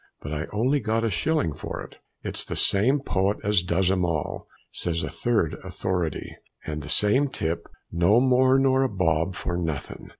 But 0.21 0.33
I 0.33 0.47
only 0.51 0.79
got 0.79 1.03
a 1.03 1.11
shilling 1.11 1.53
for 1.53 1.79
it." 1.83 1.99
"It's 2.23 2.43
the 2.43 2.55
same 2.55 3.01
poet 3.01 3.37
as 3.43 3.61
does 3.61 3.91
'em 3.91 4.03
all," 4.03 4.47
says 4.71 5.03
a 5.03 5.11
third 5.11 5.53
authority, 5.63 6.35
"and 6.65 6.81
the 6.81 6.89
same 6.89 7.27
tip: 7.27 7.67
no 7.91 8.19
more 8.19 8.57
nor 8.57 8.81
a 8.81 8.89
bob 8.89 9.35
for 9.35 9.55
nothing." 9.55 10.09